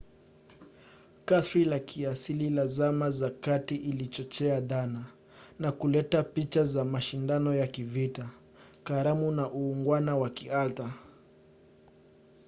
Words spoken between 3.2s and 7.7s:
kati lilichochea dhana na kuleta picha za mashindano ya